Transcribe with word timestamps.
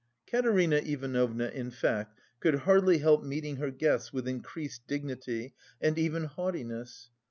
Katerina 0.25 0.77
Ivanovna, 0.77 1.49
in 1.49 1.69
fact, 1.69 2.19
could 2.39 2.55
hardly 2.65 2.97
help 2.97 3.23
meeting 3.23 3.57
her 3.57 3.69
guests 3.69 4.11
with 4.11 4.27
increased 4.27 4.87
dignity, 4.87 5.53
and 5.79 5.99
even 5.99 6.23
haughtiness. 6.23 7.11